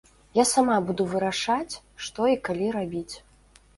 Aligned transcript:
Я 0.37 0.45
сама 0.51 0.77
буду 0.87 1.05
вырашаць, 1.11 1.73
што 2.07 2.21
і 2.33 2.41
калі 2.49 2.67
рабіць. 2.81 3.15